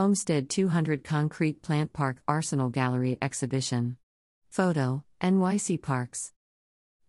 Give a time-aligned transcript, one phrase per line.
[0.00, 3.98] Olmsted 200 Concrete Plant Park Arsenal Gallery Exhibition.
[4.48, 6.32] Photo NYC Parks.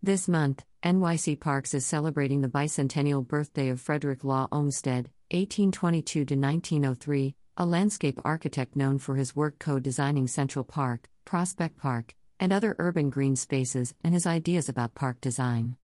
[0.02, 7.34] This month, NYC Parks is celebrating the bicentennial birthday of Frederick Law Olmsted, 1822 1903,
[7.56, 12.76] a landscape architect known for his work co designing Central Park, Prospect Park, and other
[12.78, 15.76] urban green spaces and his ideas about park design.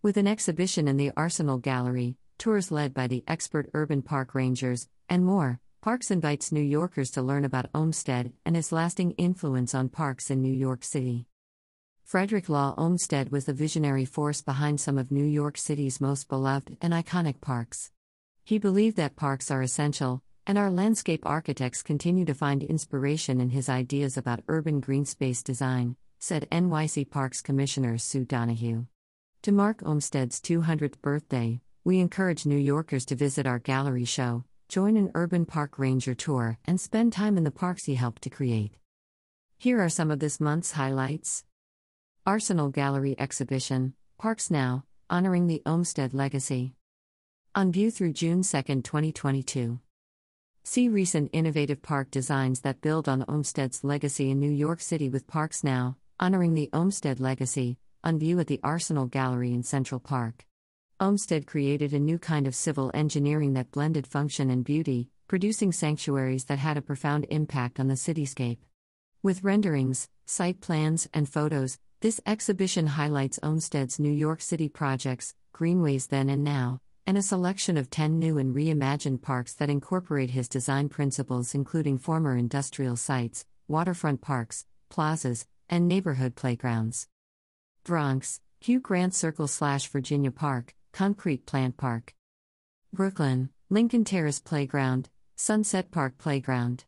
[0.00, 4.88] With an exhibition in the Arsenal Gallery, tours led by the expert urban park rangers,
[5.10, 9.90] and more, Parks invites New Yorkers to learn about Olmsted and his lasting influence on
[9.90, 11.26] parks in New York City.
[12.02, 16.78] Frederick Law Olmsted was the visionary force behind some of New York City's most beloved
[16.80, 17.90] and iconic parks.
[18.44, 23.50] He believed that parks are essential, and our landscape architects continue to find inspiration in
[23.50, 28.86] his ideas about urban green space design, said NYC Parks Commissioner Sue Donoghue.
[29.42, 34.96] To mark Olmsted's 200th birthday, we encourage New Yorkers to visit our gallery show, join
[34.96, 38.72] an urban park ranger tour, and spend time in the parks he helped to create.
[39.58, 41.44] Here are some of this month's highlights
[42.26, 46.74] Arsenal Gallery Exhibition, Parks Now, honoring the Olmsted legacy.
[47.54, 49.78] On view through June 2, 2022.
[50.64, 55.26] See recent innovative park designs that build on Olmsted's legacy in New York City with
[55.26, 60.46] Parks Now, honoring the Olmsted legacy, on view at the Arsenal Gallery in Central Park.
[61.00, 66.44] Olmsted created a new kind of civil engineering that blended function and beauty, producing sanctuaries
[66.44, 68.58] that had a profound impact on the cityscape.
[69.20, 76.06] With renderings, site plans, and photos, this exhibition highlights Olmsted's New York City projects, greenways
[76.06, 76.78] then and now,
[77.08, 81.98] and a selection of 10 new and reimagined parks that incorporate his design principles, including
[81.98, 87.08] former industrial sites, waterfront parks, plazas, and neighborhood playgrounds.
[87.82, 92.14] Bronx, Hugh Grant Circle slash Virginia Park, Concrete Plant Park.
[92.92, 96.84] Brooklyn, Lincoln Terrace Playground, Sunset Park Playground.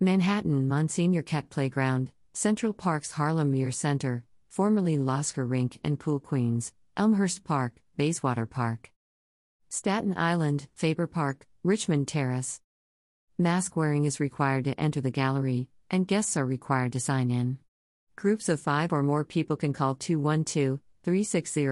[0.00, 6.72] Manhattan, Monsignor Kett Playground, Central Park's Harlem Meer Center, formerly Lasker Rink and Pool Queens,
[6.96, 8.92] Elmhurst Park, Bayswater Park.
[9.68, 12.62] Staten Island, Faber Park, Richmond Terrace.
[13.38, 17.58] Mask wearing is required to enter the gallery, and guests are required to sign in.
[18.16, 21.66] Groups of five or more people can call 212 360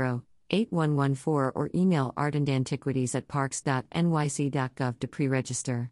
[0.51, 5.91] 8114 or email artandantiquities at parks.nyc.gov to pre register.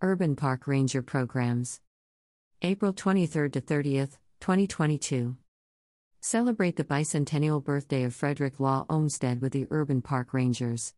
[0.00, 1.80] Urban Park Ranger Programs.
[2.62, 5.36] April 23 to 30th, 2022.
[6.20, 10.94] Celebrate the bicentennial birthday of Frederick Law Olmsted with the Urban Park Rangers.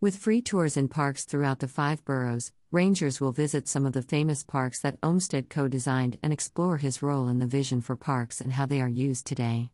[0.00, 4.02] With free tours in parks throughout the five boroughs, rangers will visit some of the
[4.02, 8.40] famous parks that Olmsted co designed and explore his role in the vision for parks
[8.40, 9.70] and how they are used today.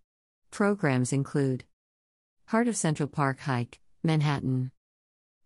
[0.51, 1.65] Programs include
[2.51, 4.71] Heart of Central Park Hike, Manhattan.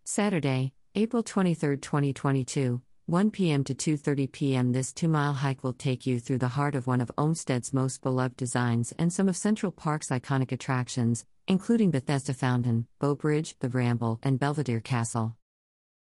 [0.05, 3.65] Saturday, April 23, 2022, 1 p.m.
[3.65, 4.73] to 2:30 p.m.
[4.73, 8.37] This 2-mile hike will take you through the heart of one of Olmsted's most beloved
[8.37, 14.21] designs and some of Central Park's iconic attractions, including Bethesda Fountain, Bow Bridge, the Ramble,
[14.23, 15.39] and Belvedere Castle.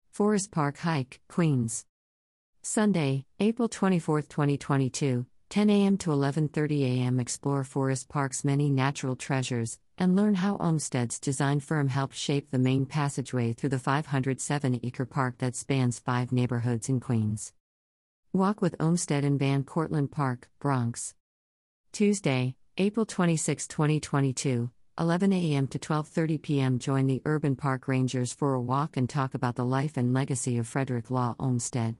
[0.09, 1.85] Forest Park Hike, Queens.
[2.63, 5.97] Sunday, April 24, 2022, 10 a.m.
[5.97, 7.19] to 11:30 a.m.
[7.19, 12.59] Explore Forest Park's many natural treasures and learn how Olmsted's design firm helped shape the
[12.59, 17.53] main passageway through the 507-acre park that spans 5 neighborhoods in Queens.
[18.33, 21.15] Walk with Olmsted in Van Cortlandt Park, Bronx.
[21.91, 24.69] Tuesday, April 26, 2022,
[24.99, 25.67] 11 a.m.
[25.67, 26.79] to 12:30 p.m.
[26.79, 30.57] Join the Urban Park Rangers for a walk and talk about the life and legacy
[30.57, 31.95] of Frederick Law Olmsted.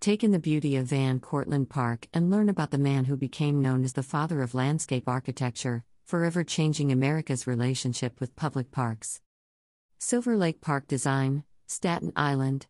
[0.00, 3.62] Take in the beauty of Van Cortlandt Park and learn about the man who became
[3.62, 9.20] known as the father of landscape architecture, forever changing America's relationship with public parks.
[9.98, 12.66] Silver Lake Park Design, Staten Island.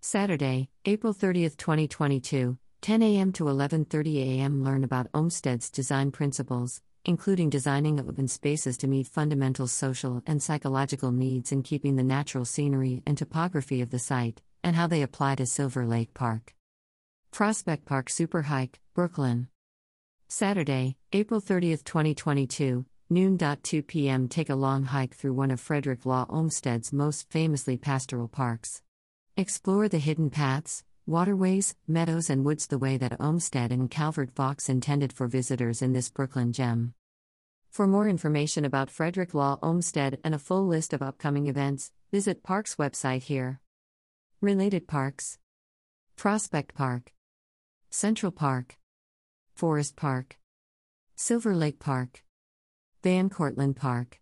[0.00, 3.32] Saturday, April 30, 2022, 10 a.m.
[3.32, 4.62] to 11:30 a.m.
[4.62, 11.10] Learn about Olmsted's design principles, including designing open spaces to meet fundamental social and psychological
[11.10, 15.34] needs and keeping the natural scenery and topography of the site and how they apply
[15.36, 16.54] to Silver Lake Park.
[17.30, 19.48] Prospect Park Super Hike, Brooklyn.
[20.30, 23.38] Saturday, April 30, 2022, noon.
[23.38, 24.28] 2 p.m.
[24.28, 28.82] Take a long hike through one of Frederick Law Olmsted's most famously pastoral parks.
[29.38, 34.68] Explore the hidden paths, waterways, meadows, and woods the way that Olmsted and Calvert Vaux
[34.68, 36.92] intended for visitors in this Brooklyn gem.
[37.70, 42.42] For more information about Frederick Law Olmsted and a full list of upcoming events, visit
[42.42, 43.60] Park's website here.
[44.42, 45.38] Related parks
[46.16, 47.14] Prospect Park,
[47.88, 48.77] Central Park,
[49.58, 50.38] Forest Park,
[51.16, 52.22] Silver Lake Park,
[53.02, 54.16] Van Cortlandt Park.